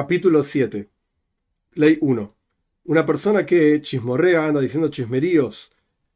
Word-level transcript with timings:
Capítulo 0.00 0.44
7. 0.44 0.88
Ley 1.72 1.98
1. 2.00 2.36
Una 2.84 3.04
persona 3.04 3.44
que 3.44 3.80
chismorrea, 3.80 4.46
anda 4.46 4.60
diciendo 4.60 4.90
chismeríos 4.90 5.72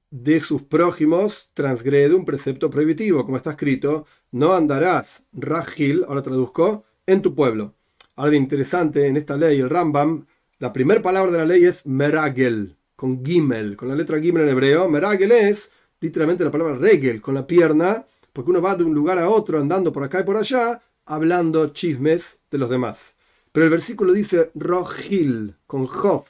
de 0.08 0.38
sus 0.38 0.62
prójimos, 0.62 1.50
transgrede 1.52 2.14
un 2.14 2.24
precepto 2.24 2.70
prohibitivo, 2.70 3.24
como 3.24 3.38
está 3.38 3.50
escrito, 3.50 4.06
no 4.30 4.52
andarás, 4.52 5.24
Rajil, 5.32 6.04
ahora 6.06 6.22
traduzco, 6.22 6.84
en 7.06 7.22
tu 7.22 7.34
pueblo. 7.34 7.74
Algo 8.14 8.36
interesante 8.36 9.08
en 9.08 9.16
esta 9.16 9.36
ley, 9.36 9.58
el 9.58 9.68
Rambam, 9.68 10.26
la 10.60 10.72
primera 10.72 11.02
palabra 11.02 11.32
de 11.32 11.38
la 11.38 11.44
ley 11.44 11.64
es 11.64 11.84
meragel, 11.84 12.76
con 12.94 13.26
gimel, 13.26 13.76
con 13.76 13.88
la 13.88 13.96
letra 13.96 14.20
gimel 14.20 14.44
en 14.44 14.50
hebreo. 14.50 14.88
Meragel 14.88 15.32
es 15.32 15.72
literalmente 16.00 16.44
la 16.44 16.52
palabra 16.52 16.76
regel, 16.76 17.20
con 17.20 17.34
la 17.34 17.48
pierna, 17.48 18.06
porque 18.32 18.52
uno 18.52 18.62
va 18.62 18.76
de 18.76 18.84
un 18.84 18.94
lugar 18.94 19.18
a 19.18 19.28
otro 19.28 19.58
andando 19.58 19.92
por 19.92 20.04
acá 20.04 20.20
y 20.20 20.24
por 20.24 20.36
allá, 20.36 20.80
hablando 21.04 21.72
chismes 21.72 22.38
de 22.48 22.58
los 22.58 22.70
demás. 22.70 23.11
Pero 23.52 23.64
el 23.64 23.70
versículo 23.70 24.14
dice 24.14 24.50
Rohil, 24.54 25.56
con 25.66 25.86
Job. 25.86 26.24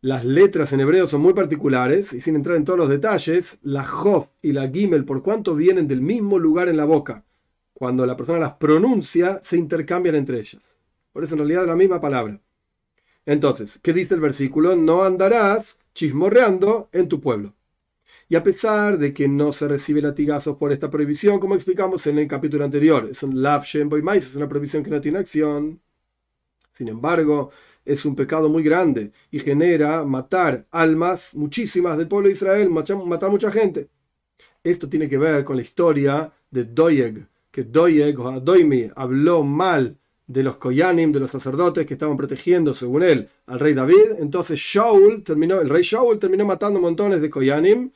Las 0.00 0.24
letras 0.24 0.72
en 0.72 0.80
hebreo 0.80 1.06
son 1.08 1.20
muy 1.20 1.34
particulares 1.34 2.12
y 2.12 2.20
sin 2.20 2.36
entrar 2.36 2.56
en 2.56 2.64
todos 2.64 2.78
los 2.78 2.88
detalles, 2.88 3.58
la 3.62 3.84
Job 3.84 4.28
y 4.40 4.52
la 4.52 4.68
Gimel, 4.68 5.04
por 5.04 5.22
cuanto 5.22 5.56
vienen 5.56 5.88
del 5.88 6.00
mismo 6.00 6.38
lugar 6.38 6.68
en 6.68 6.76
la 6.76 6.84
boca, 6.84 7.24
cuando 7.72 8.06
la 8.06 8.16
persona 8.16 8.38
las 8.38 8.52
pronuncia, 8.52 9.40
se 9.42 9.56
intercambian 9.56 10.14
entre 10.14 10.38
ellas. 10.38 10.62
Por 11.12 11.24
eso 11.24 11.34
en 11.34 11.38
realidad 11.38 11.62
es 11.62 11.68
la 11.68 11.76
misma 11.76 12.00
palabra. 12.00 12.40
Entonces, 13.26 13.80
¿qué 13.82 13.92
dice 13.92 14.14
el 14.14 14.20
versículo? 14.20 14.76
No 14.76 15.02
andarás 15.02 15.78
chismorreando 15.94 16.88
en 16.92 17.08
tu 17.08 17.20
pueblo. 17.20 17.54
Y 18.34 18.36
a 18.36 18.42
pesar 18.42 18.98
de 18.98 19.14
que 19.14 19.28
no 19.28 19.52
se 19.52 19.68
recibe 19.68 20.02
latigazos 20.02 20.56
por 20.56 20.72
esta 20.72 20.90
prohibición, 20.90 21.38
como 21.38 21.54
explicamos 21.54 22.04
en 22.08 22.18
el 22.18 22.26
capítulo 22.26 22.64
anterior, 22.64 23.06
es 23.08 23.22
un 23.22 23.40
lav 23.40 23.64
mais, 24.02 24.26
es 24.26 24.34
una 24.34 24.48
prohibición 24.48 24.82
que 24.82 24.90
no 24.90 25.00
tiene 25.00 25.18
acción. 25.18 25.80
Sin 26.72 26.88
embargo, 26.88 27.52
es 27.84 28.04
un 28.04 28.16
pecado 28.16 28.48
muy 28.48 28.64
grande 28.64 29.12
y 29.30 29.38
genera 29.38 30.04
matar 30.04 30.66
almas 30.72 31.32
muchísimas 31.34 31.96
del 31.96 32.08
pueblo 32.08 32.26
de 32.26 32.34
Israel, 32.34 32.70
matar 32.70 33.30
mucha 33.30 33.52
gente. 33.52 33.88
Esto 34.64 34.88
tiene 34.88 35.08
que 35.08 35.16
ver 35.16 35.44
con 35.44 35.54
la 35.54 35.62
historia 35.62 36.32
de 36.50 36.64
Doyeg, 36.64 37.28
que 37.52 37.62
Doyeg 37.62 38.18
o 38.18 38.26
Adoimi 38.26 38.90
habló 38.96 39.44
mal 39.44 39.96
de 40.26 40.42
los 40.42 40.56
Koyanim, 40.56 41.12
de 41.12 41.20
los 41.20 41.30
sacerdotes 41.30 41.86
que 41.86 41.94
estaban 41.94 42.16
protegiendo, 42.16 42.74
según 42.74 43.04
él, 43.04 43.28
al 43.46 43.60
rey 43.60 43.74
David. 43.74 44.18
Entonces 44.18 44.58
Shaul 44.58 45.22
terminó, 45.22 45.60
el 45.60 45.68
rey 45.68 45.84
Shaul 45.84 46.18
terminó 46.18 46.44
matando 46.44 46.80
montones 46.80 47.20
de 47.20 47.30
Koyanim 47.30 47.92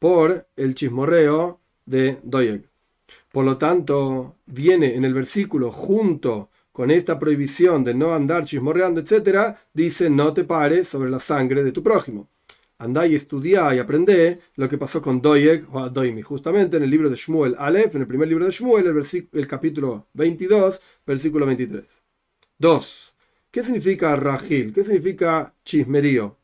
por 0.00 0.48
el 0.56 0.74
chismorreo 0.74 1.60
de 1.86 2.18
Doyeg. 2.24 2.68
Por 3.30 3.44
lo 3.44 3.58
tanto, 3.58 4.34
viene 4.46 4.96
en 4.96 5.04
el 5.04 5.14
versículo 5.14 5.70
junto 5.70 6.50
con 6.72 6.90
esta 6.90 7.18
prohibición 7.18 7.84
de 7.84 7.94
no 7.94 8.12
andar 8.12 8.44
chismorreando, 8.44 9.00
etc., 9.00 9.56
dice 9.72 10.10
no 10.10 10.32
te 10.32 10.44
pares 10.44 10.88
sobre 10.88 11.10
la 11.10 11.20
sangre 11.20 11.62
de 11.62 11.70
tu 11.70 11.82
prójimo. 11.82 12.28
Andá 12.78 13.06
y 13.06 13.14
estudia 13.14 13.74
y 13.74 13.78
aprende 13.78 14.40
lo 14.56 14.66
que 14.68 14.78
pasó 14.78 15.02
con 15.02 15.20
Doyeg 15.20 15.66
o 15.70 15.90
Doimi. 15.90 16.22
Justamente 16.22 16.78
en 16.78 16.82
el 16.82 16.90
libro 16.90 17.10
de 17.10 17.16
Shmuel 17.16 17.54
Aleph, 17.58 17.94
en 17.94 18.00
el 18.00 18.06
primer 18.06 18.26
libro 18.26 18.46
de 18.46 18.52
Shmuel, 18.52 18.86
el, 18.86 19.28
el 19.32 19.46
capítulo 19.46 20.06
22, 20.14 20.80
versículo 21.06 21.44
23. 21.44 21.84
2. 22.58 23.14
¿Qué 23.50 23.62
significa 23.62 24.16
rajil? 24.16 24.72
¿Qué 24.72 24.82
significa 24.82 25.54
chismerío? 25.62 26.39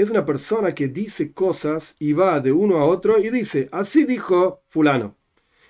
Es 0.00 0.08
una 0.08 0.24
persona 0.24 0.74
que 0.74 0.88
dice 0.88 1.34
cosas 1.34 1.94
y 1.98 2.14
va 2.14 2.40
de 2.40 2.52
uno 2.52 2.78
a 2.78 2.86
otro 2.86 3.18
y 3.18 3.28
dice, 3.28 3.68
así 3.70 4.04
dijo 4.04 4.62
fulano. 4.66 5.18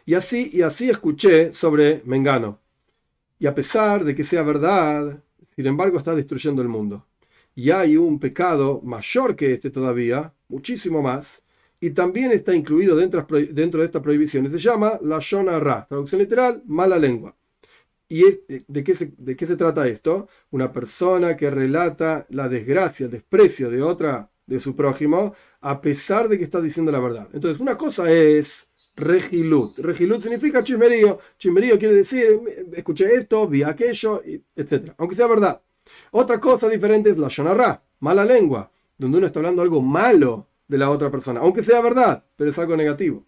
Y 0.07 0.15
así 0.15 0.51
y 0.53 0.63
así 0.63 0.89
escuché 0.89 1.53
sobre 1.53 2.03
Mengano. 2.05 2.61
Y 3.41 3.49
a 3.49 3.55
pesar 3.57 4.05
de 4.05 4.15
que 4.15 4.23
sea 4.23 4.45
verdad, 4.45 5.25
sin 5.57 5.67
embargo 5.67 5.99
está 5.99 6.15
destruyendo 6.15 6.63
el 6.63 6.69
mundo. 6.69 7.09
Y 7.57 7.73
hay 7.73 7.97
un 7.97 8.21
pecado 8.21 8.81
mayor 8.85 9.35
que 9.35 9.53
este 9.55 9.69
todavía, 9.69 10.33
muchísimo 10.49 11.03
más, 11.03 11.43
y 11.81 11.91
también 11.91 12.31
está 12.31 12.55
incluido 12.55 12.95
dentro, 12.95 13.27
dentro 13.51 13.81
de 13.81 13.87
esta 13.87 14.01
prohibición. 14.01 14.49
Se 14.49 14.59
llama 14.59 15.01
la 15.03 15.19
Shona 15.19 15.59
Ra, 15.59 15.89
traducción 15.89 16.21
literal, 16.21 16.63
mala 16.67 16.99
lengua. 16.99 17.37
¿Y 18.11 18.25
eh, 18.25 18.65
de 18.67 18.85
qué, 18.85 18.95
se, 18.95 19.13
de 19.17 19.37
qué 19.37 19.47
se 19.47 19.57
trata 19.57 19.87
esto? 19.87 20.29
Una 20.51 20.73
persona 20.73 21.37
que 21.37 21.49
relata 21.49 22.27
la 22.29 22.49
desgracia, 22.49 23.07
el 23.07 23.13
desprecio 23.13 23.71
de 23.71 23.81
otra, 23.81 24.31
de 24.47 24.59
su 24.59 24.75
prójimo, 24.75 25.33
a 25.61 25.81
pesar 25.81 26.29
de 26.29 26.37
que 26.37 26.43
está 26.45 26.61
diciendo 26.61 26.91
la 26.91 26.99
verdad. 26.99 27.29
Entonces, 27.33 27.61
una 27.61 27.79
cosa 27.79 28.11
es 28.11 28.67
regilut. 28.97 29.79
Regilut 29.79 30.21
significa 30.21 30.65
chismerío. 30.65 31.21
Chismerío 31.39 31.79
quiere 31.79 31.95
decir, 31.95 32.41
escuché 32.73 33.15
esto, 33.15 33.47
vi 33.47 33.63
aquello, 33.63 34.21
etc. 34.57 34.93
Aunque 34.99 35.15
sea 35.15 35.29
verdad. 35.29 35.63
Otra 36.11 36.41
cosa 36.41 36.69
diferente 36.69 37.11
es 37.11 37.17
la 37.17 37.29
shonarra, 37.29 37.81
mala 38.01 38.25
lengua, 38.25 38.73
donde 38.99 39.19
uno 39.19 39.29
está 39.29 39.39
hablando 39.39 39.63
algo 39.63 39.81
malo 39.83 40.49
de 40.67 40.79
la 40.79 40.91
otra 40.91 41.13
persona, 41.13 41.41
aunque 41.41 41.63
sea 41.63 41.81
verdad, 41.81 42.25
pero 42.37 42.51
es 42.51 42.59
algo 42.59 42.77
negativo. 42.77 43.25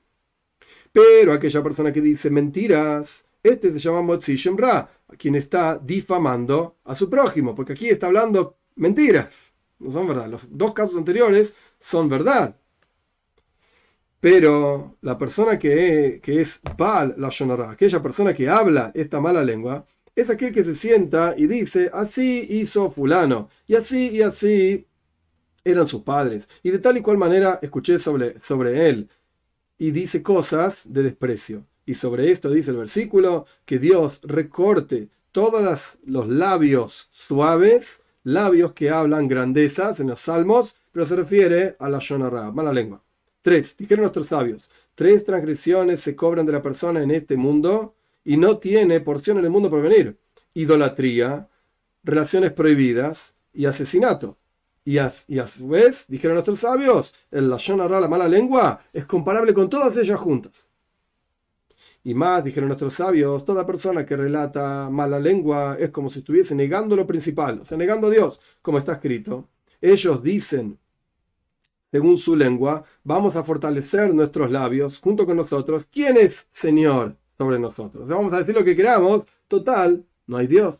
Pero 0.92 1.32
aquella 1.32 1.62
persona 1.62 1.92
que 1.92 2.00
dice 2.00 2.30
mentiras, 2.30 3.24
este 3.42 3.72
se 3.72 3.78
llama 3.78 4.02
Motzi 4.02 4.36
Shemra, 4.36 4.88
quien 5.18 5.34
está 5.34 5.78
difamando 5.78 6.78
a 6.84 6.94
su 6.94 7.10
prójimo, 7.10 7.54
porque 7.54 7.72
aquí 7.72 7.88
está 7.88 8.06
hablando 8.06 8.56
mentiras. 8.76 9.52
No 9.78 9.90
son 9.90 10.06
verdad. 10.06 10.28
Los 10.28 10.46
dos 10.48 10.72
casos 10.72 10.96
anteriores 10.96 11.52
son 11.80 12.08
verdad. 12.08 12.56
Pero 14.20 14.96
la 15.00 15.18
persona 15.18 15.58
que, 15.58 16.20
es 16.24 16.60
Baal 16.78 17.16
la 17.18 17.28
Shonara, 17.28 17.72
aquella 17.72 18.00
persona 18.00 18.32
que 18.32 18.48
habla 18.48 18.92
esta 18.94 19.20
mala 19.20 19.42
lengua, 19.42 19.84
es 20.14 20.30
aquel 20.30 20.54
que 20.54 20.62
se 20.62 20.76
sienta 20.76 21.34
y 21.36 21.48
dice, 21.48 21.90
así 21.92 22.46
hizo 22.48 22.90
fulano, 22.92 23.48
y 23.66 23.74
así 23.74 24.10
y 24.10 24.22
así 24.22 24.86
eran 25.64 25.88
sus 25.88 26.02
padres, 26.02 26.48
y 26.62 26.70
de 26.70 26.78
tal 26.78 26.98
y 26.98 27.02
cual 27.02 27.18
manera 27.18 27.58
escuché 27.62 27.98
sobre 27.98 28.88
él, 28.88 29.08
y 29.78 29.90
dice 29.90 30.22
cosas 30.22 30.84
de 30.92 31.02
desprecio. 31.02 31.66
Y 31.84 31.94
sobre 31.94 32.30
esto 32.30 32.50
dice 32.50 32.70
el 32.70 32.76
versículo, 32.76 33.46
que 33.64 33.78
Dios 33.78 34.20
recorte 34.22 35.08
todos 35.32 35.98
los 36.04 36.28
labios 36.28 37.08
suaves, 37.10 38.00
labios 38.22 38.72
que 38.72 38.90
hablan 38.90 39.28
grandezas 39.28 39.98
en 40.00 40.08
los 40.08 40.20
salmos, 40.20 40.76
pero 40.92 41.06
se 41.06 41.16
refiere 41.16 41.76
a 41.78 41.88
la 41.88 41.98
shonara, 41.98 42.52
mala 42.52 42.72
lengua. 42.72 43.02
Tres, 43.40 43.76
dijeron 43.76 44.02
nuestros 44.02 44.28
sabios, 44.28 44.70
tres 44.94 45.24
transgresiones 45.24 46.00
se 46.00 46.14
cobran 46.14 46.46
de 46.46 46.52
la 46.52 46.62
persona 46.62 47.02
en 47.02 47.10
este 47.10 47.36
mundo 47.36 47.94
y 48.24 48.36
no 48.36 48.58
tiene 48.58 49.00
porción 49.00 49.38
en 49.38 49.44
el 49.44 49.50
mundo 49.50 49.68
por 49.68 49.82
venir. 49.82 50.16
Idolatría, 50.54 51.48
relaciones 52.04 52.52
prohibidas 52.52 53.34
y 53.52 53.66
asesinato. 53.66 54.38
Y 54.84 54.98
a, 54.98 55.10
su 55.10 55.68
vez, 55.68 56.06
dijeron 56.08 56.34
nuestros 56.34 56.58
sabios, 56.58 57.14
el 57.30 57.48
la 57.48 57.56
shonara, 57.56 58.00
la 58.00 58.08
mala 58.08 58.28
lengua, 58.28 58.82
es 58.92 59.04
comparable 59.06 59.54
con 59.54 59.70
todas 59.70 59.96
ellas 59.96 60.18
juntas. 60.18 60.68
Y 62.04 62.14
más, 62.14 62.42
dijeron 62.42 62.68
nuestros 62.68 62.94
sabios, 62.94 63.44
toda 63.44 63.66
persona 63.66 64.04
que 64.04 64.16
relata 64.16 64.90
mala 64.90 65.20
lengua 65.20 65.76
es 65.78 65.90
como 65.90 66.10
si 66.10 66.18
estuviese 66.18 66.54
negando 66.54 66.96
lo 66.96 67.06
principal, 67.06 67.60
o 67.60 67.64
sea, 67.64 67.78
negando 67.78 68.08
a 68.08 68.10
Dios, 68.10 68.40
como 68.60 68.78
está 68.78 68.94
escrito. 68.94 69.48
Ellos 69.80 70.22
dicen, 70.22 70.78
según 71.92 72.18
su 72.18 72.34
lengua, 72.34 72.84
vamos 73.04 73.36
a 73.36 73.44
fortalecer 73.44 74.12
nuestros 74.14 74.50
labios 74.50 74.98
junto 74.98 75.26
con 75.26 75.36
nosotros. 75.36 75.84
¿Quién 75.92 76.16
es 76.16 76.48
Señor 76.50 77.16
sobre 77.38 77.58
nosotros? 77.58 78.08
Vamos 78.08 78.32
a 78.32 78.38
decir 78.38 78.54
lo 78.54 78.64
que 78.64 78.74
queramos, 78.74 79.24
total, 79.46 80.04
no 80.26 80.38
hay 80.38 80.46
Dios. 80.46 80.78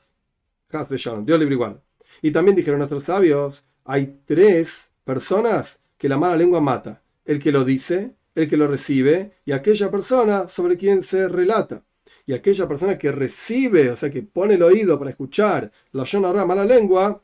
Dios 1.25 1.39
libre 1.39 1.55
guarda. 1.57 1.83
Y 2.23 2.31
también 2.31 2.57
dijeron 2.57 2.79
nuestros 2.79 3.05
sabios, 3.05 3.63
hay 3.85 4.21
tres 4.25 4.91
personas 5.05 5.81
que 5.99 6.09
la 6.09 6.17
mala 6.17 6.37
lengua 6.37 6.61
mata. 6.61 7.03
El 7.25 7.39
que 7.39 7.53
lo 7.53 7.65
dice, 7.65 8.17
el 8.35 8.49
que 8.49 8.57
lo 8.57 8.67
recibe 8.67 9.33
y 9.45 9.53
aquella 9.53 9.91
persona 9.91 10.49
sobre 10.49 10.77
quien 10.77 11.03
se 11.03 11.29
relata. 11.29 11.85
Y 12.27 12.35
aquella 12.35 12.69
persona 12.69 12.97
que 12.97 13.11
recibe, 13.11 13.91
o 13.91 13.97
sea, 13.97 14.11
que 14.11 14.23
pone 14.23 14.55
el 14.55 14.63
oído 14.63 14.99
para 14.99 15.11
escuchar 15.11 15.71
la 15.93 16.05
shonara, 16.05 16.45
mala 16.47 16.65
lengua, 16.65 17.23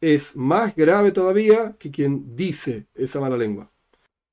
es 0.00 0.36
más 0.36 0.76
grave 0.76 1.12
todavía 1.12 1.76
que 1.78 1.90
quien 1.90 2.36
dice 2.36 2.86
esa 2.94 3.20
mala 3.20 3.36
lengua. 3.36 3.70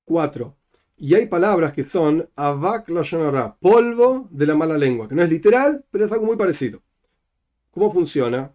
4. 0.05 0.55
Y 0.97 1.15
hay 1.15 1.27
palabras 1.27 1.73
que 1.73 1.83
son 1.83 2.29
avak 2.35 2.89
la 2.89 3.01
shonara, 3.03 3.55
polvo 3.55 4.27
de 4.31 4.45
la 4.45 4.55
mala 4.55 4.77
lengua, 4.77 5.07
que 5.07 5.15
no 5.15 5.23
es 5.23 5.29
literal, 5.29 5.83
pero 5.89 6.05
es 6.05 6.11
algo 6.11 6.25
muy 6.25 6.35
parecido. 6.35 6.81
¿Cómo 7.71 7.91
funciona? 7.91 8.53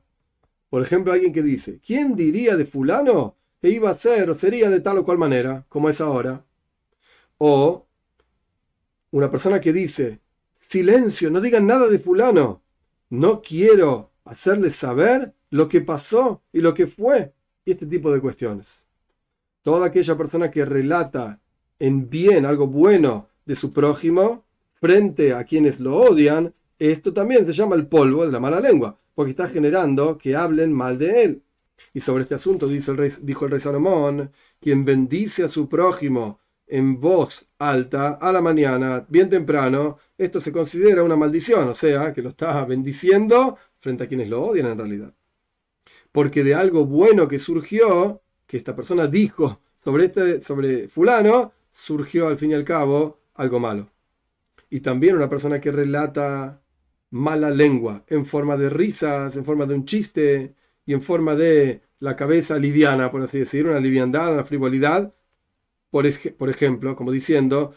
Por 0.68 0.82
ejemplo, 0.82 1.12
alguien 1.12 1.32
que 1.32 1.42
dice, 1.42 1.80
¿quién 1.84 2.14
diría 2.14 2.54
de 2.56 2.66
fulano 2.66 3.36
que 3.60 3.70
iba 3.70 3.90
a 3.90 3.94
ser 3.94 4.28
o 4.30 4.34
sería 4.34 4.68
de 4.68 4.80
tal 4.80 4.98
o 4.98 5.04
cual 5.04 5.18
manera, 5.18 5.64
como 5.68 5.88
es 5.88 6.00
ahora? 6.00 6.44
O 7.38 7.86
una 9.10 9.30
persona 9.30 9.60
que 9.60 9.72
dice, 9.72 10.20
silencio, 10.56 11.30
no 11.30 11.40
digan 11.40 11.66
nada 11.66 11.88
de 11.88 11.98
fulano, 11.98 12.62
no 13.10 13.40
quiero 13.40 14.10
hacerles 14.24 14.76
saber 14.76 15.34
lo 15.50 15.68
que 15.68 15.80
pasó 15.80 16.42
y 16.52 16.60
lo 16.60 16.74
que 16.74 16.86
fue, 16.86 17.32
y 17.64 17.72
este 17.72 17.86
tipo 17.86 18.12
de 18.12 18.20
cuestiones. 18.20 18.84
Toda 19.62 19.86
aquella 19.86 20.16
persona 20.16 20.50
que 20.50 20.64
relata 20.64 21.40
en 21.78 22.08
bien 22.08 22.46
algo 22.46 22.66
bueno 22.66 23.28
de 23.44 23.54
su 23.54 23.72
prójimo 23.72 24.44
frente 24.80 25.32
a 25.32 25.44
quienes 25.44 25.80
lo 25.80 25.96
odian, 25.96 26.54
esto 26.78 27.12
también 27.12 27.46
se 27.46 27.52
llama 27.52 27.76
el 27.76 27.86
polvo 27.86 28.26
de 28.26 28.32
la 28.32 28.40
mala 28.40 28.60
lengua. 28.60 28.98
porque 29.14 29.30
está 29.30 29.48
generando 29.48 30.18
que 30.18 30.36
hablen 30.36 30.74
mal 30.74 30.98
de 30.98 31.24
él. 31.24 31.42
Y 31.94 32.00
sobre 32.00 32.24
este 32.24 32.34
asunto 32.34 32.68
dice 32.68 32.90
el 32.92 33.12
dijo 33.22 33.46
el 33.46 33.50
rey 33.50 33.60
Salomón, 33.60 34.30
quien 34.60 34.84
bendice 34.84 35.42
a 35.42 35.48
su 35.48 35.70
prójimo 35.70 36.38
en 36.66 37.00
voz 37.00 37.46
alta 37.58 38.14
a 38.14 38.32
la 38.32 38.40
mañana, 38.40 39.06
bien 39.08 39.28
temprano, 39.28 39.98
esto 40.18 40.40
se 40.40 40.52
considera 40.52 41.02
una 41.02 41.16
maldición, 41.16 41.68
o 41.68 41.74
sea, 41.74 42.12
que 42.12 42.22
lo 42.22 42.30
está 42.30 42.64
bendiciendo 42.64 43.56
frente 43.78 44.04
a 44.04 44.08
quienes 44.08 44.28
lo 44.28 44.42
odian 44.42 44.66
en 44.66 44.78
realidad. 44.78 45.14
Porque 46.12 46.42
de 46.42 46.54
algo 46.54 46.86
bueno 46.86 47.28
que 47.28 47.38
surgió, 47.38 48.22
que 48.46 48.56
esta 48.56 48.74
persona 48.74 49.06
dijo 49.06 49.60
sobre, 49.82 50.06
este, 50.06 50.42
sobre 50.42 50.88
fulano, 50.88 51.52
surgió 51.70 52.28
al 52.28 52.38
fin 52.38 52.50
y 52.52 52.54
al 52.54 52.64
cabo 52.64 53.20
algo 53.34 53.60
malo. 53.60 53.90
Y 54.70 54.80
también 54.80 55.16
una 55.16 55.28
persona 55.28 55.60
que 55.60 55.70
relata 55.70 56.62
mala 57.10 57.50
lengua, 57.50 58.04
en 58.08 58.26
forma 58.26 58.56
de 58.56 58.70
risas, 58.70 59.36
en 59.36 59.44
forma 59.44 59.66
de 59.66 59.74
un 59.74 59.84
chiste 59.84 60.54
y 60.84 60.94
en 60.94 61.02
forma 61.02 61.34
de 61.34 61.82
la 62.00 62.16
cabeza 62.16 62.58
liviana, 62.58 63.10
por 63.10 63.22
así 63.22 63.38
decir, 63.38 63.66
una 63.66 63.80
liviandad, 63.80 64.32
una 64.32 64.44
frivolidad, 64.44 65.14
por, 66.38 66.50
ejemplo, 66.50 66.96
como 66.96 67.12
diciendo 67.12 67.74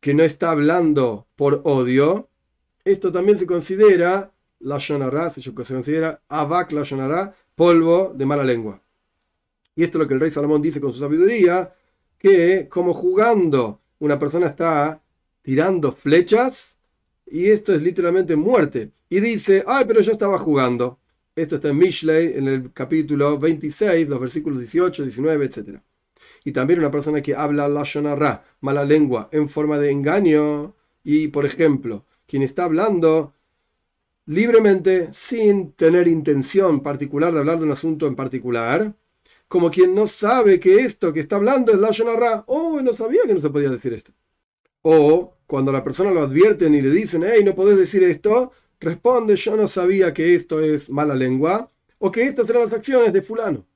que 0.00 0.14
no 0.14 0.22
está 0.22 0.50
hablando 0.50 1.26
por 1.36 1.60
odio, 1.64 2.28
esto 2.84 3.12
también 3.12 3.38
se 3.38 3.46
considera 3.46 4.32
la 4.58 4.78
shonara, 4.78 5.30
se 5.30 5.54
considera 5.54 6.22
avak 6.28 6.72
la 6.72 6.82
shonara, 6.82 7.34
polvo 7.54 8.12
de 8.14 8.26
mala 8.26 8.44
lengua. 8.44 8.82
Y 9.74 9.84
esto 9.84 9.98
es 9.98 10.02
lo 10.02 10.08
que 10.08 10.14
el 10.14 10.20
rey 10.20 10.30
Salomón 10.30 10.62
dice 10.62 10.80
con 10.80 10.92
su 10.92 10.98
sabiduría, 10.98 11.74
que 12.18 12.68
como 12.68 12.94
jugando 12.94 13.80
una 13.98 14.18
persona 14.18 14.46
está 14.46 15.02
tirando 15.42 15.92
flechas, 15.92 16.78
y 17.30 17.46
esto 17.48 17.72
es 17.72 17.80
literalmente 17.80 18.36
muerte. 18.36 18.92
Y 19.08 19.20
dice, 19.20 19.64
ay, 19.66 19.84
pero 19.86 20.00
yo 20.00 20.12
estaba 20.12 20.38
jugando. 20.38 20.98
Esto 21.34 21.56
está 21.56 21.68
en 21.68 21.78
Mishlei, 21.78 22.36
en 22.36 22.48
el 22.48 22.72
capítulo 22.72 23.38
26, 23.38 24.08
los 24.08 24.20
versículos 24.20 24.58
18, 24.58 25.04
19, 25.04 25.46
etc. 25.46 25.80
Y 26.44 26.52
también 26.52 26.80
una 26.80 26.90
persona 26.90 27.20
que 27.22 27.34
habla 27.34 27.68
la 27.68 28.44
mala 28.60 28.84
lengua, 28.84 29.28
en 29.32 29.48
forma 29.48 29.78
de 29.78 29.90
engaño. 29.90 30.74
Y, 31.04 31.28
por 31.28 31.46
ejemplo, 31.46 32.04
quien 32.26 32.42
está 32.42 32.64
hablando 32.64 33.34
libremente, 34.26 35.08
sin 35.12 35.72
tener 35.72 36.06
intención 36.06 36.80
particular 36.82 37.32
de 37.32 37.40
hablar 37.40 37.58
de 37.58 37.64
un 37.64 37.72
asunto 37.72 38.06
en 38.06 38.14
particular, 38.14 38.94
como 39.48 39.70
quien 39.70 39.94
no 39.94 40.06
sabe 40.06 40.60
que 40.60 40.76
esto 40.76 41.12
que 41.12 41.20
está 41.20 41.36
hablando 41.36 41.72
es 41.72 41.78
la 41.80 42.16
Ra. 42.16 42.44
Oh, 42.46 42.80
no 42.80 42.92
sabía 42.92 43.22
que 43.26 43.34
no 43.34 43.40
se 43.40 43.50
podía 43.50 43.68
decir 43.70 43.92
esto. 43.92 44.12
O 44.82 45.34
cuando 45.46 45.72
la 45.72 45.82
persona 45.82 46.12
lo 46.12 46.20
advierten 46.20 46.74
y 46.74 46.80
le 46.80 46.90
dicen, 46.90 47.24
hey, 47.26 47.42
no 47.44 47.56
podés 47.56 47.76
decir 47.76 48.04
esto, 48.04 48.52
responde, 48.78 49.34
yo 49.34 49.56
no 49.56 49.66
sabía 49.66 50.14
que 50.14 50.36
esto 50.36 50.60
es 50.60 50.88
mala 50.90 51.14
lengua 51.16 51.70
o 51.98 52.12
que 52.12 52.22
estas 52.22 52.48
eran 52.48 52.62
las 52.62 52.72
acciones 52.72 53.12
de 53.12 53.22
fulano. 53.22 53.66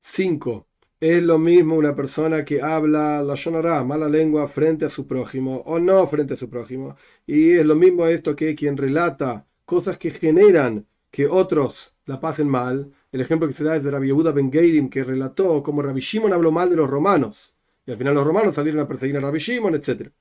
5. 0.00 0.66
Es 1.02 1.20
lo 1.20 1.36
mismo 1.36 1.74
una 1.74 1.96
persona 1.96 2.44
que 2.44 2.62
habla 2.62 3.24
la 3.24 3.34
shonara, 3.34 3.82
mala 3.82 4.08
lengua, 4.08 4.46
frente 4.46 4.84
a 4.84 4.88
su 4.88 5.04
prójimo 5.08 5.56
o 5.66 5.80
no 5.80 6.06
frente 6.06 6.34
a 6.34 6.36
su 6.36 6.48
prójimo. 6.48 6.94
Y 7.26 7.54
es 7.54 7.66
lo 7.66 7.74
mismo 7.74 8.06
esto 8.06 8.36
que 8.36 8.54
quien 8.54 8.76
relata 8.76 9.44
cosas 9.64 9.98
que 9.98 10.12
generan 10.12 10.86
que 11.10 11.26
otros 11.26 11.92
la 12.06 12.20
pasen 12.20 12.48
mal. 12.48 12.92
El 13.10 13.20
ejemplo 13.20 13.48
que 13.48 13.54
se 13.54 13.64
da 13.64 13.74
es 13.74 13.82
de 13.82 13.90
Rabbi 13.90 14.06
Yehuda 14.06 14.30
Ben 14.30 14.52
Geirim, 14.52 14.88
que 14.88 15.02
relató 15.02 15.60
cómo 15.64 15.82
Rabbi 15.82 16.00
Shimon 16.00 16.32
habló 16.32 16.52
mal 16.52 16.70
de 16.70 16.76
los 16.76 16.88
romanos. 16.88 17.52
Y 17.84 17.90
al 17.90 17.98
final 17.98 18.14
los 18.14 18.24
romanos 18.24 18.54
salieron 18.54 18.80
a 18.80 18.86
perseguir 18.86 19.16
a 19.16 19.20
Rabbi 19.20 19.40
Shimon, 19.40 19.74
etc. 19.74 20.12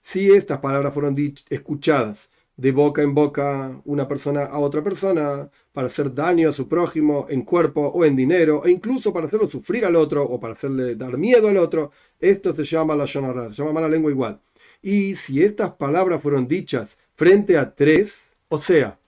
Si 0.00 0.32
estas 0.32 0.58
palabras 0.58 0.92
fueron 0.92 1.16
escuchadas 1.48 2.28
de 2.56 2.70
boca 2.72 3.02
en 3.02 3.14
boca 3.14 3.80
una 3.84 4.06
persona 4.06 4.44
a 4.44 4.58
otra 4.58 4.82
persona 4.82 5.50
para 5.72 5.86
hacer 5.86 6.14
daño 6.14 6.50
a 6.50 6.52
su 6.52 6.68
prójimo 6.68 7.26
en 7.28 7.42
cuerpo 7.42 7.86
o 7.88 8.04
en 8.04 8.14
dinero, 8.14 8.62
e 8.64 8.70
incluso 8.70 9.12
para 9.12 9.26
hacerlo 9.26 9.48
sufrir 9.48 9.84
al 9.84 9.96
otro 9.96 10.22
o 10.22 10.38
para 10.38 10.54
hacerle 10.54 10.94
dar 10.96 11.16
miedo 11.16 11.48
al 11.48 11.56
otro, 11.56 11.92
esto 12.20 12.54
se 12.54 12.64
llama 12.64 12.94
la 12.94 13.06
shonara, 13.06 13.48
se 13.48 13.54
llama 13.54 13.72
mala 13.72 13.88
lengua 13.88 14.10
igual. 14.10 14.40
Y 14.82 15.14
si 15.14 15.42
estas 15.42 15.72
palabras 15.74 16.20
fueron 16.20 16.46
dichas 16.46 16.98
frente 17.14 17.56
a 17.56 17.74
tres, 17.74 18.34
o 18.48 18.60
sea, 18.60 18.98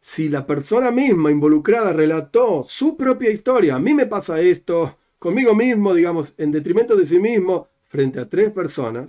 si 0.00 0.28
la 0.28 0.46
persona 0.46 0.90
misma 0.90 1.30
involucrada 1.30 1.92
relató 1.92 2.66
su 2.68 2.96
propia 2.96 3.30
historia, 3.30 3.76
a 3.76 3.78
mí 3.78 3.94
me 3.94 4.06
pasa 4.06 4.40
esto, 4.40 4.98
conmigo 5.18 5.54
mismo, 5.54 5.94
digamos, 5.94 6.34
en 6.36 6.50
detrimento 6.52 6.94
de 6.96 7.06
sí 7.06 7.18
mismo, 7.18 7.68
frente 7.88 8.20
a 8.20 8.28
tres 8.28 8.50
personas, 8.50 9.08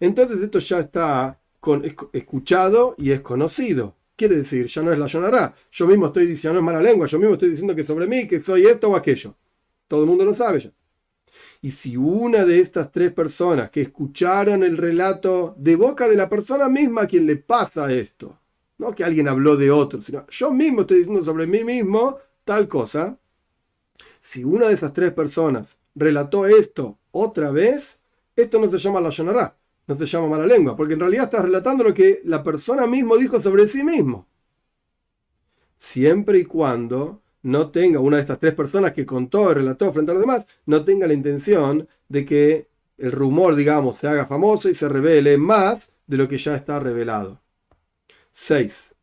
entonces 0.00 0.38
esto 0.40 0.58
ya 0.58 0.80
está 0.80 1.40
escuchado 2.12 2.94
y 2.98 3.10
es 3.10 3.20
conocido. 3.20 3.96
Quiere 4.16 4.36
decir, 4.36 4.66
ya 4.66 4.82
no 4.82 4.92
es 4.92 4.98
la 4.98 5.06
Yonará. 5.06 5.54
Yo 5.70 5.86
mismo 5.86 6.06
estoy 6.06 6.26
diciendo, 6.26 6.54
no 6.54 6.60
es 6.60 6.74
mala 6.74 6.82
lengua, 6.82 7.06
yo 7.06 7.18
mismo 7.18 7.34
estoy 7.34 7.50
diciendo 7.50 7.74
que 7.74 7.84
sobre 7.84 8.06
mí, 8.06 8.26
que 8.26 8.40
soy 8.40 8.66
esto 8.66 8.90
o 8.90 8.96
aquello. 8.96 9.34
Todo 9.88 10.02
el 10.02 10.06
mundo 10.08 10.24
lo 10.24 10.34
sabe 10.34 10.60
ya. 10.60 10.72
Y 11.62 11.70
si 11.70 11.96
una 11.96 12.44
de 12.44 12.60
estas 12.60 12.92
tres 12.92 13.12
personas 13.12 13.70
que 13.70 13.80
escucharon 13.80 14.62
el 14.62 14.76
relato 14.76 15.54
de 15.58 15.76
boca 15.76 16.08
de 16.08 16.16
la 16.16 16.28
persona 16.28 16.68
misma 16.68 17.02
a 17.02 17.06
quien 17.06 17.26
le 17.26 17.36
pasa 17.36 17.92
esto, 17.92 18.38
no 18.78 18.92
que 18.92 19.04
alguien 19.04 19.28
habló 19.28 19.56
de 19.56 19.70
otro, 19.70 20.00
sino 20.00 20.26
yo 20.28 20.52
mismo 20.52 20.82
estoy 20.82 20.98
diciendo 20.98 21.24
sobre 21.24 21.46
mí 21.46 21.64
mismo 21.64 22.18
tal 22.44 22.68
cosa, 22.68 23.18
si 24.20 24.44
una 24.44 24.68
de 24.68 24.74
esas 24.74 24.92
tres 24.92 25.12
personas 25.12 25.78
relató 25.94 26.46
esto 26.46 26.98
otra 27.10 27.50
vez, 27.50 27.98
esto 28.36 28.58
no 28.60 28.70
se 28.70 28.78
llama 28.78 29.00
la 29.00 29.10
Yonará, 29.10 29.56
no 29.86 29.94
se 29.94 30.06
llama 30.06 30.28
mala 30.28 30.46
lengua, 30.46 30.76
porque 30.76 30.94
en 30.94 31.00
realidad 31.00 31.24
estás 31.24 31.42
relatando 31.42 31.84
lo 31.84 31.94
que 31.94 32.20
la 32.24 32.42
persona 32.42 32.86
mismo 32.86 33.16
dijo 33.16 33.40
sobre 33.40 33.66
sí 33.66 33.84
mismo. 33.84 34.26
Siempre 35.76 36.38
y 36.38 36.44
cuando 36.44 37.22
no 37.42 37.70
tenga 37.70 38.00
una 38.00 38.16
de 38.16 38.22
estas 38.22 38.40
tres 38.40 38.54
personas 38.54 38.92
que 38.92 39.06
contó 39.06 39.50
y 39.50 39.54
relató 39.54 39.92
frente 39.92 40.10
a 40.10 40.14
los 40.14 40.22
demás, 40.22 40.44
no 40.64 40.84
tenga 40.84 41.06
la 41.06 41.14
intención 41.14 41.86
de 42.08 42.24
que 42.24 42.68
el 42.98 43.12
rumor, 43.12 43.54
digamos, 43.54 43.98
se 43.98 44.08
haga 44.08 44.26
famoso 44.26 44.68
y 44.68 44.74
se 44.74 44.88
revele 44.88 45.38
más 45.38 45.92
de 46.06 46.16
lo 46.16 46.26
que 46.26 46.38
ya 46.38 46.56
está 46.56 46.80
revelado. 46.80 47.40
6. 48.32 48.94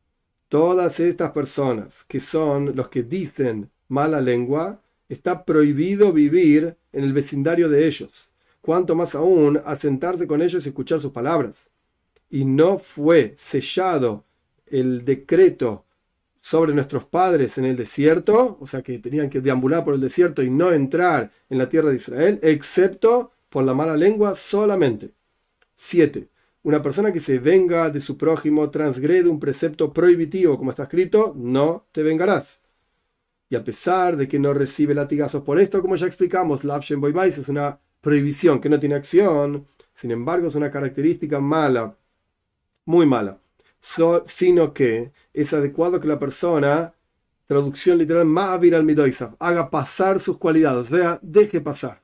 Todas 0.50 1.00
estas 1.00 1.31
personas 1.31 2.03
que 2.06 2.19
son 2.19 2.75
los 2.75 2.89
que 2.89 3.03
dicen 3.03 3.69
mala 3.88 4.19
lengua, 4.19 4.81
está 5.07 5.45
prohibido 5.45 6.12
vivir 6.12 6.75
en 6.91 7.03
el 7.03 7.13
vecindario 7.13 7.69
de 7.69 7.88
ellos 7.88 8.32
cuanto 8.63 8.95
más 8.95 9.13
aún 9.13 9.62
a 9.65 9.75
sentarse 9.75 10.25
con 10.25 10.42
ellos 10.42 10.65
y 10.65 10.69
escuchar 10.69 11.01
sus 11.01 11.12
palabras. 11.12 11.69
Y 12.30 12.45
no 12.45 12.80
fue 12.80 13.33
sellado 13.35 14.23
el 14.66 15.04
decreto 15.04 15.85
sobre 16.40 16.73
nuestros 16.73 17.04
padres 17.04 17.57
en 17.57 17.66
el 17.66 17.76
desierto, 17.76 18.57
o 18.61 18.66
sea 18.66 18.81
que 18.81 18.99
tenían 18.99 19.30
que 19.30 19.42
deambular 19.42 19.83
por 19.83 19.95
el 19.95 19.99
desierto 19.99 20.42
y 20.42 20.49
no 20.49 20.71
entrar 20.71 21.30
en 21.49 21.57
la 21.57 21.68
tierra 21.68 21.90
de 21.90 21.97
Israel, 21.97 22.40
excepto 22.42 23.31
por 23.49 23.66
la 23.66 23.73
mala 23.73 23.97
lengua 23.97 24.33
solamente. 24.33 25.11
7. 25.76 26.30
Una 26.64 26.81
persona 26.81 27.11
que 27.11 27.19
se 27.19 27.40
venga 27.40 27.90
de 27.90 27.99
su 27.99 28.18
prójimo 28.18 28.69
transgrede 28.69 29.28
un 29.28 29.42
precepto 29.42 29.92
prohibitivo, 29.92 30.57
como 30.57 30.69
está 30.69 30.83
escrito, 30.83 31.33
no 31.35 31.85
te 31.92 32.02
vengarás. 32.02 32.61
Y 33.49 33.57
a 33.57 33.64
pesar 33.66 34.16
de 34.16 34.30
que 34.30 34.40
no 34.40 34.54
recibe 34.54 34.95
latigazos 34.95 35.44
por 35.44 35.59
esto, 35.59 35.81
como 35.81 35.97
ya 35.97 36.06
explicamos, 36.07 36.64
Boymais 36.64 37.38
es 37.38 37.49
una 37.49 37.78
prohibición 38.04 38.60
que 38.60 38.69
no 38.69 38.80
tiene 38.81 38.95
acción, 38.95 39.66
sin 39.94 40.12
embargo 40.12 40.48
es 40.48 40.56
una 40.56 40.69
característica 40.69 41.40
mala, 41.40 41.95
muy 42.86 43.06
mala, 43.06 43.40
sino 43.80 44.74
que 44.74 45.14
es 45.33 45.54
adecuado 45.54 46.02
que 46.02 46.07
la 46.10 46.19
persona, 46.19 46.94
traducción 47.45 47.98
literal, 47.98 48.26
ma'avir 48.26 48.76
al 48.76 48.83
midoisa, 48.83 49.38
haga 49.40 49.69
pasar 49.69 50.19
sus 50.19 50.38
cualidades, 50.38 50.92
o 50.92 50.98
sea, 50.98 51.19
deje 51.22 51.62
pasar, 51.62 52.04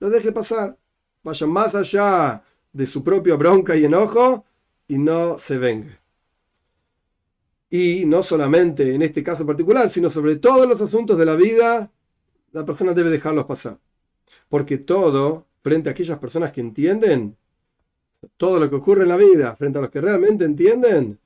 lo 0.00 0.10
deje 0.10 0.32
pasar, 0.32 0.76
vaya 1.24 1.46
más 1.46 1.74
allá 1.74 2.42
de 2.70 2.86
su 2.86 3.02
propia 3.02 3.36
bronca 3.36 3.74
y 3.74 3.86
enojo 3.86 4.44
y 4.86 4.98
no 4.98 5.38
se 5.38 5.56
venga. 5.56 5.98
Y 7.70 8.04
no 8.04 8.22
solamente 8.22 8.94
en 8.94 9.00
este 9.00 9.22
caso 9.22 9.46
particular, 9.46 9.88
sino 9.88 10.10
sobre 10.10 10.36
todos 10.36 10.68
los 10.68 10.80
asuntos 10.80 11.16
de 11.16 11.24
la 11.24 11.36
vida, 11.36 11.90
la 12.52 12.66
persona 12.66 12.92
debe 12.92 13.08
dejarlos 13.08 13.46
pasar 13.46 13.78
porque 14.48 14.78
todo, 14.78 15.46
frente 15.62 15.88
a 15.88 15.92
aquellas 15.92 16.18
personas 16.18 16.52
que 16.52 16.60
entienden, 16.60 17.36
todo 18.36 18.58
lo 18.58 18.68
que 18.68 18.76
ocurre 18.76 19.02
en 19.02 19.10
la 19.10 19.16
vida, 19.16 19.54
frente 19.56 19.78
a 19.78 19.82
los 19.82 19.90
que 19.90 20.00
realmente 20.00 20.44
entienden, 20.44 21.18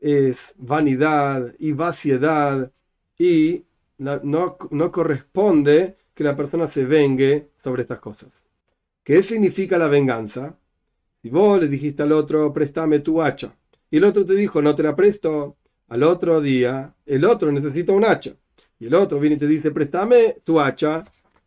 es 0.00 0.54
vanidad 0.58 1.54
y 1.58 1.72
vaciedad 1.72 2.72
y 3.18 3.64
no, 3.98 4.20
no, 4.70 4.92
corresponde 4.92 5.96
que 6.12 6.24
la 6.24 6.34
persona 6.34 6.66
se 6.66 6.84
vengue 6.84 7.50
sobre 7.56 7.82
estas 7.82 8.00
cosas. 8.00 8.30
¿Qué 9.04 9.22
significa 9.22 9.78
la 9.78 9.86
venganza? 9.86 10.58
Si 11.22 11.30
vos 11.30 11.60
le 11.60 11.68
dijiste 11.68 12.02
al 12.02 12.12
otro, 12.12 12.52
préstame 12.52 12.98
tu 12.98 13.22
hacha, 13.22 13.54
y 13.90 13.98
el 13.98 14.04
otro 14.04 14.24
te 14.24 14.34
dijo, 14.34 14.60
no 14.60 14.74
te 14.74 14.82
la 14.82 14.96
presto, 14.96 15.56
al 15.88 16.02
otro 16.02 16.40
día, 16.40 16.94
el 17.06 17.24
otro 17.24 17.52
necesita 17.52 17.92
un 17.92 18.04
hacha, 18.04 18.34
y 18.80 18.86
el 18.86 18.94
otro 18.94 19.20
viene 19.20 19.36
y 19.36 19.38
te 19.38 19.46
dice, 19.46 19.70
préstame 19.70 20.38
tu 20.42 20.58
hacha, 20.58 21.04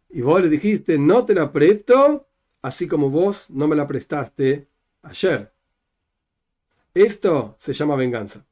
y 0.09 0.21
vos 0.21 0.41
le 0.41 0.49
dijiste, 0.49 0.97
no 0.97 1.25
te 1.25 1.33
la 1.35 1.51
presto, 1.51 2.27
así 2.61 2.87
como 2.87 3.09
vos 3.09 3.49
no 3.49 3.67
me 3.67 3.75
la 3.75 3.87
prestaste 3.87 4.67
ayer. 5.01 5.51
Esto 6.93 7.55
se 7.59 7.73
llama 7.73 7.95
venganza. 7.95 8.45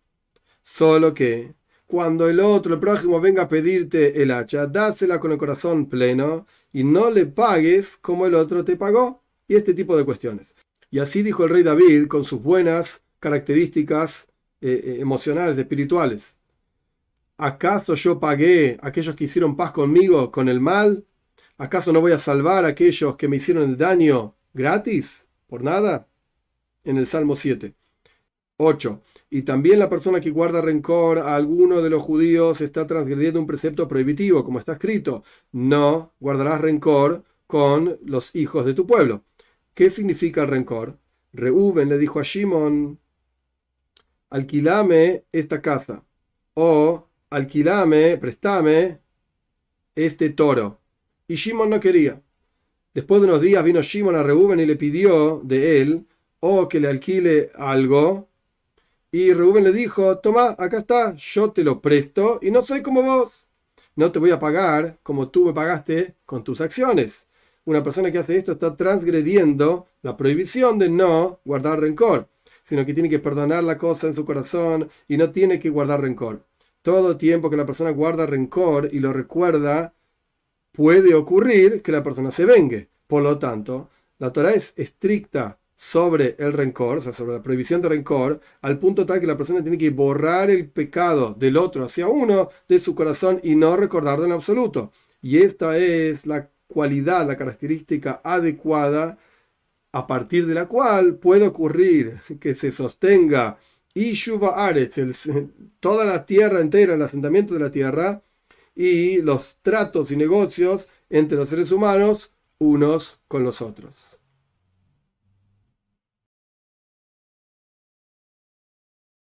Solo 0.61 1.13
que 1.13 1.55
cuando 1.87 2.27
el 2.27 2.39
otro, 2.39 2.73
el 2.73 2.79
prójimo, 2.79 3.21
venga 3.21 3.43
a 3.43 3.47
pedirte 3.47 4.21
el 4.21 4.31
hacha, 4.31 4.67
dásela 4.67 5.19
con 5.19 5.31
el 5.31 5.37
corazón 5.37 5.87
pleno 5.87 6.47
y 6.71 6.83
no 6.83 7.09
le 7.09 7.25
pagues 7.25 7.97
como 7.97 8.25
el 8.25 8.35
otro 8.35 8.65
te 8.65 8.75
pagó. 8.75 9.21
Y 9.47 9.55
este 9.55 9.73
tipo 9.73 9.95
de 9.95 10.05
cuestiones. 10.05 10.55
Y 10.89 10.99
así 10.99 11.21
dijo 11.21 11.43
el 11.43 11.49
rey 11.49 11.63
David 11.63 12.07
con 12.07 12.23
sus 12.23 12.41
buenas 12.41 13.01
características 13.19 14.27
eh, 14.61 14.81
eh, 14.83 14.97
emocionales, 15.01 15.57
espirituales. 15.57 16.35
¿Acaso 17.37 17.95
yo 17.95 18.19
pagué 18.19 18.77
a 18.81 18.87
aquellos 18.87 19.15
que 19.15 19.25
hicieron 19.25 19.55
paz 19.55 19.71
conmigo 19.71 20.31
con 20.31 20.49
el 20.49 20.59
mal? 20.59 21.05
¿Acaso 21.57 21.93
no 21.93 22.01
voy 22.01 22.11
a 22.11 22.19
salvar 22.19 22.65
a 22.65 22.69
aquellos 22.69 23.15
que 23.15 23.27
me 23.27 23.37
hicieron 23.37 23.69
el 23.69 23.77
daño 23.77 24.35
gratis? 24.53 25.27
¿Por 25.47 25.63
nada? 25.63 26.07
En 26.83 26.97
el 26.97 27.07
Salmo 27.07 27.35
7. 27.35 27.75
8. 28.57 29.01
Y 29.29 29.43
también 29.43 29.79
la 29.79 29.89
persona 29.89 30.19
que 30.19 30.31
guarda 30.31 30.61
rencor 30.61 31.19
a 31.19 31.35
alguno 31.35 31.81
de 31.81 31.89
los 31.89 32.01
judíos 32.03 32.61
está 32.61 32.87
transgrediendo 32.87 33.39
un 33.39 33.47
precepto 33.47 33.87
prohibitivo, 33.87 34.43
como 34.43 34.59
está 34.59 34.73
escrito. 34.73 35.23
No 35.51 36.13
guardarás 36.19 36.61
rencor 36.61 37.23
con 37.47 37.99
los 38.05 38.35
hijos 38.35 38.65
de 38.65 38.73
tu 38.73 38.87
pueblo. 38.87 39.23
¿Qué 39.73 39.89
significa 39.89 40.41
el 40.41 40.49
rencor? 40.49 40.97
Reuben 41.33 41.89
le 41.89 41.97
dijo 41.97 42.19
a 42.19 42.23
Shimon, 42.23 42.99
alquilame 44.29 45.25
esta 45.31 45.61
casa 45.61 46.03
o 46.53 47.09
alquilame, 47.29 48.17
prestame 48.17 48.99
este 49.95 50.29
toro. 50.29 50.82
Y 51.33 51.35
Shimon 51.35 51.67
no 51.67 51.79
quería. 51.79 52.21
Después 52.93 53.19
de 53.19 53.27
unos 53.27 53.41
días 53.41 53.63
vino 53.63 53.81
Shimon 53.81 54.15
a 54.15 54.21
Reuben 54.21 54.59
y 54.59 54.67
le 54.67 54.75
pidió 54.75 55.41
de 55.43 55.81
él 55.81 56.05
o 56.41 56.69
que 56.69 56.79
le 56.79 56.89
alquile 56.89 57.49
algo 57.55 58.29
y 59.11 59.33
Reuben 59.33 59.63
le 59.63 59.71
dijo, 59.71 60.19
toma, 60.19 60.55
acá 60.59 60.77
está, 60.77 61.15
yo 61.15 61.49
te 61.51 61.63
lo 61.63 61.81
presto 61.81 62.37
y 62.39 62.51
no 62.51 62.63
soy 62.63 62.83
como 62.83 63.01
vos. 63.01 63.47
No 63.95 64.11
te 64.11 64.19
voy 64.19 64.29
a 64.29 64.37
pagar 64.37 64.99
como 65.01 65.29
tú 65.29 65.45
me 65.45 65.53
pagaste 65.53 66.13
con 66.27 66.43
tus 66.43 66.61
acciones. 66.61 67.25
Una 67.65 67.81
persona 67.81 68.11
que 68.11 68.19
hace 68.19 68.37
esto 68.37 68.51
está 68.51 68.75
transgrediendo 68.75 69.87
la 70.03 70.15
prohibición 70.15 70.77
de 70.77 70.89
no 70.89 71.39
guardar 71.45 71.79
rencor, 71.79 72.29
sino 72.63 72.85
que 72.85 72.93
tiene 72.93 73.09
que 73.09 73.17
perdonar 73.17 73.63
la 73.63 73.79
cosa 73.79 74.05
en 74.05 74.13
su 74.13 74.23
corazón 74.23 74.87
y 75.07 75.17
no 75.17 75.31
tiene 75.31 75.59
que 75.59 75.71
guardar 75.71 76.01
rencor. 76.01 76.45
Todo 76.83 77.17
tiempo 77.17 77.49
que 77.49 77.57
la 77.57 77.65
persona 77.65 77.89
guarda 77.89 78.27
rencor 78.27 78.89
y 78.91 78.99
lo 78.99 79.13
recuerda, 79.13 79.95
puede 80.73 81.13
ocurrir 81.15 81.81
que 81.81 81.93
la 81.93 82.03
persona 82.03 82.31
se 82.31 82.45
vengue. 82.45 82.89
Por 83.07 83.23
lo 83.23 83.39
tanto, 83.39 83.89
la 84.19 84.33
Torah 84.33 84.51
es 84.51 84.73
estricta 84.75 85.59
sobre 85.75 86.35
el 86.39 86.53
rencor, 86.53 86.97
o 86.97 87.01
sea, 87.01 87.13
sobre 87.13 87.33
la 87.33 87.43
prohibición 87.43 87.81
de 87.81 87.89
rencor, 87.89 88.39
al 88.61 88.79
punto 88.79 89.05
tal 89.05 89.19
que 89.19 89.27
la 89.27 89.37
persona 89.37 89.61
tiene 89.61 89.77
que 89.77 89.89
borrar 89.89 90.49
el 90.49 90.69
pecado 90.69 91.35
del 91.37 91.57
otro 91.57 91.85
hacia 91.85 92.07
uno 92.07 92.49
de 92.67 92.79
su 92.79 92.95
corazón 92.95 93.39
y 93.43 93.55
no 93.55 93.75
recordarlo 93.77 94.25
en 94.25 94.31
absoluto. 94.31 94.91
Y 95.21 95.39
esta 95.39 95.77
es 95.77 96.25
la 96.25 96.49
cualidad, 96.67 97.27
la 97.27 97.37
característica 97.37 98.21
adecuada 98.23 99.17
a 99.91 100.07
partir 100.07 100.47
de 100.47 100.55
la 100.55 100.67
cual 100.67 101.15
puede 101.15 101.47
ocurrir 101.47 102.19
que 102.39 102.55
se 102.55 102.71
sostenga 102.71 103.57
Ishuva 103.93 104.65
Aretz, 104.65 104.97
toda 105.79 106.05
la 106.05 106.25
tierra 106.25 106.61
entera, 106.61 106.95
el 106.95 107.01
asentamiento 107.01 107.53
de 107.53 107.59
la 107.59 107.71
tierra, 107.71 108.21
y 108.75 109.21
los 109.21 109.57
tratos 109.61 110.11
y 110.11 110.17
negocios 110.17 110.87
entre 111.09 111.37
los 111.37 111.49
seres 111.49 111.71
humanos 111.71 112.31
unos 112.59 113.19
con 113.27 113.43
los 113.43 113.61
otros. 113.61 114.12